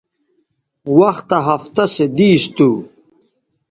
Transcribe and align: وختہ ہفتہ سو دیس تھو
وختہ 0.97 1.37
ہفتہ 1.47 1.83
سو 1.93 2.05
دیس 2.17 2.43
تھو 2.55 2.69